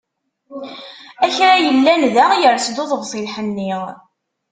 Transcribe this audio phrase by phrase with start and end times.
[1.23, 3.71] A kra yellan da, yers-d uḍebsi n lḥenni.